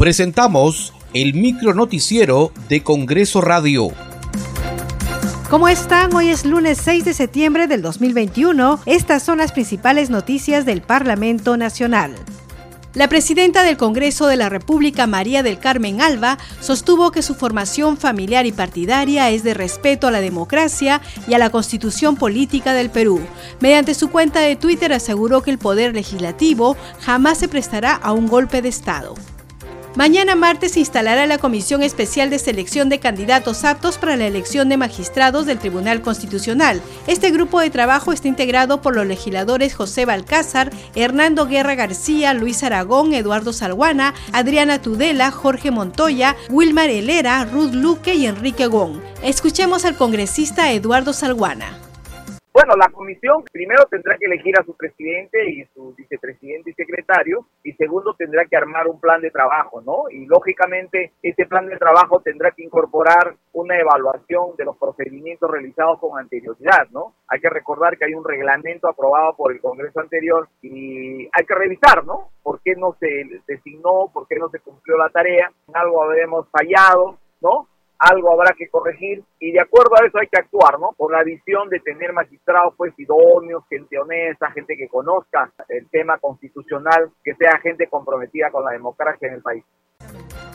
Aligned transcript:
Presentamos 0.00 0.94
el 1.12 1.34
micro 1.34 1.74
noticiero 1.74 2.52
de 2.70 2.82
Congreso 2.82 3.42
Radio. 3.42 3.88
¿Cómo 5.50 5.68
están? 5.68 6.14
Hoy 6.14 6.30
es 6.30 6.46
lunes 6.46 6.78
6 6.82 7.04
de 7.04 7.12
septiembre 7.12 7.66
del 7.66 7.82
2021. 7.82 8.80
Estas 8.86 9.22
son 9.22 9.36
las 9.36 9.52
principales 9.52 10.08
noticias 10.08 10.64
del 10.64 10.80
Parlamento 10.80 11.58
Nacional. 11.58 12.14
La 12.94 13.10
presidenta 13.10 13.62
del 13.62 13.76
Congreso 13.76 14.26
de 14.26 14.38
la 14.38 14.48
República, 14.48 15.06
María 15.06 15.42
del 15.42 15.58
Carmen 15.58 16.00
Alba, 16.00 16.38
sostuvo 16.60 17.10
que 17.10 17.20
su 17.20 17.34
formación 17.34 17.98
familiar 17.98 18.46
y 18.46 18.52
partidaria 18.52 19.28
es 19.28 19.42
de 19.42 19.52
respeto 19.52 20.08
a 20.08 20.10
la 20.10 20.22
democracia 20.22 21.02
y 21.28 21.34
a 21.34 21.38
la 21.38 21.50
constitución 21.50 22.16
política 22.16 22.72
del 22.72 22.88
Perú. 22.88 23.20
Mediante 23.60 23.92
su 23.92 24.08
cuenta 24.08 24.40
de 24.40 24.56
Twitter 24.56 24.94
aseguró 24.94 25.42
que 25.42 25.50
el 25.50 25.58
poder 25.58 25.92
legislativo 25.94 26.78
jamás 27.00 27.36
se 27.36 27.48
prestará 27.48 27.96
a 27.96 28.12
un 28.12 28.28
golpe 28.28 28.62
de 28.62 28.70
Estado. 28.70 29.14
Mañana 29.96 30.36
martes 30.36 30.72
se 30.72 30.80
instalará 30.80 31.26
la 31.26 31.38
Comisión 31.38 31.82
Especial 31.82 32.30
de 32.30 32.38
Selección 32.38 32.88
de 32.88 33.00
Candidatos 33.00 33.64
aptos 33.64 33.98
para 33.98 34.16
la 34.16 34.28
elección 34.28 34.68
de 34.68 34.76
magistrados 34.76 35.46
del 35.46 35.58
Tribunal 35.58 36.00
Constitucional. 36.00 36.80
Este 37.08 37.32
grupo 37.32 37.58
de 37.58 37.70
trabajo 37.70 38.12
está 38.12 38.28
integrado 38.28 38.82
por 38.82 38.94
los 38.94 39.04
legisladores 39.04 39.74
José 39.74 40.04
Balcázar, 40.04 40.70
Hernando 40.94 41.48
Guerra 41.48 41.74
García, 41.74 42.34
Luis 42.34 42.62
Aragón, 42.62 43.14
Eduardo 43.14 43.52
Salguana, 43.52 44.14
Adriana 44.32 44.80
Tudela, 44.80 45.32
Jorge 45.32 45.72
Montoya, 45.72 46.36
Wilmar 46.50 46.88
Helera, 46.88 47.44
Ruth 47.44 47.74
Luque 47.74 48.14
y 48.14 48.26
Enrique 48.26 48.68
Gón. 48.68 49.02
Escuchemos 49.24 49.84
al 49.84 49.96
congresista 49.96 50.70
Eduardo 50.70 51.12
Salguana. 51.12 51.89
Bueno, 52.62 52.76
la 52.76 52.92
comisión 52.92 53.42
primero 53.50 53.86
tendrá 53.86 54.18
que 54.18 54.26
elegir 54.26 54.54
a 54.60 54.64
su 54.64 54.76
presidente 54.76 55.50
y 55.50 55.64
su 55.72 55.94
vicepresidente 55.94 56.70
y 56.70 56.74
secretario, 56.74 57.46
y 57.64 57.72
segundo 57.72 58.12
tendrá 58.12 58.44
que 58.44 58.54
armar 58.54 58.86
un 58.86 59.00
plan 59.00 59.22
de 59.22 59.30
trabajo, 59.30 59.80
¿no? 59.80 60.10
Y 60.10 60.26
lógicamente 60.26 61.12
ese 61.22 61.46
plan 61.46 61.66
de 61.68 61.78
trabajo 61.78 62.20
tendrá 62.20 62.50
que 62.50 62.62
incorporar 62.62 63.34
una 63.54 63.78
evaluación 63.78 64.56
de 64.58 64.66
los 64.66 64.76
procedimientos 64.76 65.50
realizados 65.50 66.00
con 66.00 66.18
anterioridad, 66.18 66.86
¿no? 66.90 67.14
Hay 67.28 67.40
que 67.40 67.48
recordar 67.48 67.96
que 67.96 68.04
hay 68.04 68.12
un 68.12 68.24
reglamento 68.24 68.90
aprobado 68.90 69.34
por 69.36 69.52
el 69.52 69.60
Congreso 69.62 69.98
anterior 69.98 70.46
y 70.60 71.30
hay 71.32 71.46
que 71.48 71.54
revisar, 71.54 72.04
¿no? 72.04 72.28
¿Por 72.42 72.60
qué 72.60 72.74
no 72.76 72.94
se 73.00 73.40
designó? 73.46 74.10
¿Por 74.12 74.28
qué 74.28 74.36
no 74.36 74.50
se 74.50 74.60
cumplió 74.60 74.98
la 74.98 75.08
tarea? 75.08 75.50
Algo 75.72 76.02
habremos 76.02 76.46
fallado, 76.50 77.18
¿no? 77.40 77.69
Algo 78.00 78.32
habrá 78.32 78.54
que 78.56 78.68
corregir 78.68 79.22
y 79.38 79.52
de 79.52 79.60
acuerdo 79.60 79.92
a 79.94 80.06
eso 80.06 80.18
hay 80.18 80.26
que 80.26 80.40
actuar, 80.40 80.80
¿no? 80.80 80.92
Con 80.96 81.12
la 81.12 81.22
visión 81.22 81.68
de 81.68 81.80
tener 81.80 82.12
magistrados 82.14 82.74
pues 82.76 82.94
idóneos, 82.98 83.62
gente 83.68 83.98
honesta, 83.98 84.50
gente 84.52 84.76
que 84.76 84.88
conozca 84.88 85.52
el 85.68 85.86
tema 85.90 86.18
constitucional, 86.18 87.10
que 87.22 87.34
sea 87.34 87.58
gente 87.58 87.88
comprometida 87.88 88.50
con 88.50 88.64
la 88.64 88.72
democracia 88.72 89.28
en 89.28 89.34
el 89.34 89.42
país. 89.42 89.64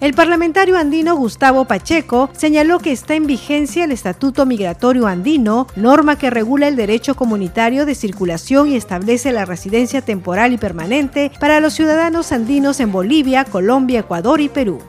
El 0.00 0.14
parlamentario 0.14 0.76
andino 0.76 1.16
Gustavo 1.16 1.64
Pacheco 1.64 2.30
señaló 2.32 2.78
que 2.78 2.92
está 2.92 3.14
en 3.14 3.26
vigencia 3.26 3.84
el 3.84 3.90
Estatuto 3.90 4.46
Migratorio 4.46 5.08
Andino, 5.08 5.66
norma 5.74 6.16
que 6.16 6.30
regula 6.30 6.68
el 6.68 6.76
derecho 6.76 7.16
comunitario 7.16 7.84
de 7.84 7.96
circulación 7.96 8.68
y 8.68 8.76
establece 8.76 9.32
la 9.32 9.44
residencia 9.44 10.00
temporal 10.00 10.52
y 10.52 10.58
permanente 10.58 11.32
para 11.40 11.58
los 11.58 11.72
ciudadanos 11.72 12.30
andinos 12.30 12.78
en 12.78 12.92
Bolivia, 12.92 13.44
Colombia, 13.44 14.00
Ecuador 14.00 14.40
y 14.40 14.48
Perú. 14.48 14.80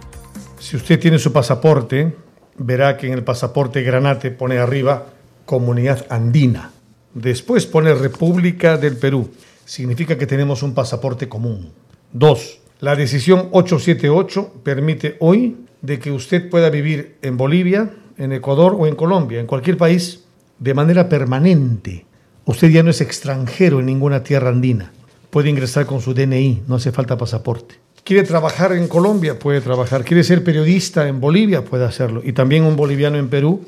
Si 0.60 0.76
usted 0.76 1.00
tiene 1.00 1.18
su 1.18 1.34
pasaporte, 1.34 2.16
verá 2.60 2.98
que 2.98 3.08
en 3.08 3.14
el 3.14 3.24
pasaporte 3.24 3.82
granate 3.82 4.32
pone 4.32 4.60
arriba 4.60 5.08
Comunidad 5.46 6.06
Andina. 6.10 6.72
Después 7.14 7.66
pone 7.66 7.96
República 7.96 8.78
del 8.78 8.98
Perú. 8.98 9.32
Significa 9.66 10.18
que 10.18 10.28
tenemos 10.28 10.62
un 10.62 10.76
pasaporte 10.76 11.28
común. 11.28 11.72
Dos, 12.12 12.60
la 12.82 12.96
decisión 12.96 13.50
878 13.52 14.62
permite 14.64 15.18
hoy 15.20 15.58
de 15.82 16.00
que 16.00 16.12
usted 16.12 16.50
pueda 16.50 16.70
vivir 16.70 17.18
en 17.22 17.38
Bolivia, 17.38 17.90
en 18.18 18.32
Ecuador 18.32 18.76
o 18.78 18.86
en 18.86 18.96
Colombia, 18.96 19.40
en 19.40 19.48
cualquier 19.48 19.78
país, 19.78 20.26
de 20.60 20.74
manera 20.74 21.10
permanente. 21.10 22.06
Usted 22.46 22.70
ya 22.70 22.84
no 22.84 22.90
es 22.90 23.02
extranjero 23.02 23.80
en 23.80 23.86
ninguna 23.86 24.24
tierra 24.24 24.50
andina. 24.50 24.92
Puede 25.30 25.50
ingresar 25.50 25.86
con 25.86 26.02
su 26.02 26.14
DNI, 26.14 26.64
no 26.68 26.76
hace 26.76 26.92
falta 26.92 27.18
pasaporte. 27.18 27.76
Quiere 28.10 28.24
trabajar 28.24 28.72
en 28.72 28.88
Colombia, 28.88 29.38
puede 29.38 29.62
trabajar. 29.62 30.04
Quiere 30.04 30.24
ser 30.24 30.44
periodista 30.44 31.08
en 31.08 31.22
Bolivia, 31.22 31.64
puede 31.64 31.86
hacerlo. 31.86 32.24
Y 32.26 32.34
también 32.34 32.64
un 32.64 32.76
boliviano 32.76 33.20
en 33.20 33.30
Perú 33.30 33.64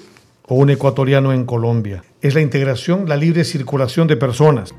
o 0.47 0.55
un 0.55 0.71
ecuatoriano 0.71 1.31
en 1.31 1.45
Colombia. 1.45 2.03
Es 2.23 2.33
la 2.33 2.41
integración, 2.41 3.07
la 3.07 3.17
libre 3.17 3.43
circulación 3.43 4.07
de 4.07 4.17
personas. 4.17 4.73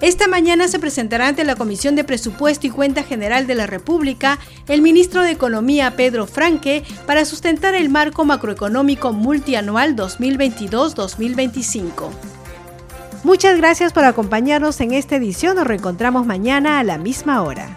Esta 0.00 0.28
mañana 0.28 0.68
se 0.68 0.78
presentará 0.78 1.26
ante 1.26 1.42
la 1.42 1.56
Comisión 1.56 1.96
de 1.96 2.04
Presupuesto 2.04 2.68
y 2.68 2.70
Cuenta 2.70 3.02
General 3.02 3.48
de 3.48 3.56
la 3.56 3.66
República 3.66 4.38
el 4.68 4.80
ministro 4.80 5.22
de 5.22 5.32
Economía 5.32 5.96
Pedro 5.96 6.28
Franque 6.28 6.84
para 7.04 7.24
sustentar 7.24 7.74
el 7.74 7.88
marco 7.88 8.24
macroeconómico 8.24 9.12
multianual 9.12 9.96
2022-2025. 9.96 12.10
Muchas 13.24 13.56
gracias 13.56 13.92
por 13.92 14.04
acompañarnos 14.04 14.80
en 14.80 14.92
esta 14.92 15.16
edición. 15.16 15.56
Nos 15.56 15.66
reencontramos 15.66 16.26
mañana 16.26 16.78
a 16.78 16.84
la 16.84 16.96
misma 16.96 17.42
hora. 17.42 17.76